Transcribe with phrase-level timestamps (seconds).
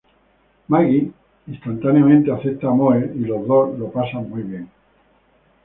[0.69, 1.11] Maggie
[1.47, 4.67] instantáneamente acepta a Moe, y los dos la pasan muy bien.